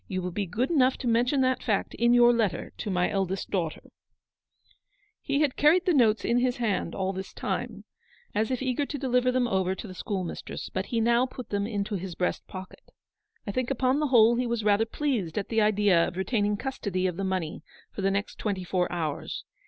[0.07, 3.51] You will be good enough to mention that fact in your letter to my eldest
[3.51, 3.83] daughter,"
[5.21, 7.83] He had carried the notes in his hand all this time,
[8.33, 11.67] as if eager to deliver them over to the schoolmistress, but he now put them
[11.67, 12.89] into his breast pocket.
[13.45, 17.05] I think upon the whole he was rather pleased at the idea of retaining custody
[17.05, 17.61] of the money
[17.91, 19.43] for the next twenty four hours.